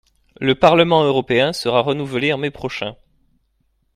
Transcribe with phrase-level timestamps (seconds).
[0.39, 2.95] Le parlement européen sera renouvelé en mai prochain.